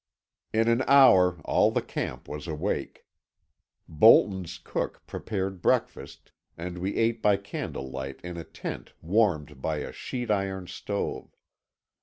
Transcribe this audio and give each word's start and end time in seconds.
In 0.51 0.67
an 0.67 0.81
hour 0.87 1.39
all 1.45 1.69
the 1.69 1.83
camp 1.83 2.27
was 2.27 2.47
awake. 2.47 3.05
Bolton's 3.87 4.57
cook 4.57 5.05
prepared 5.05 5.61
breakfast, 5.61 6.31
and 6.57 6.79
we 6.79 6.95
ate 6.95 7.21
by 7.21 7.37
candle 7.37 7.87
light 7.91 8.19
in 8.23 8.35
a 8.35 8.43
tent 8.43 8.93
warmed 9.03 9.61
by 9.61 9.77
a 9.77 9.91
sheet 9.93 10.31
iron 10.31 10.65
stove. 10.65 11.37